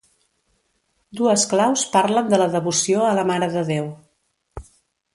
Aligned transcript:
Dues 1.19 1.43
claus 1.51 1.85
parlen 1.97 2.33
de 2.33 2.41
la 2.45 2.49
devoció 2.57 3.07
a 3.11 3.15
la 3.21 3.27
Mare 3.33 3.55
de 3.57 3.67
Déu. 3.73 3.95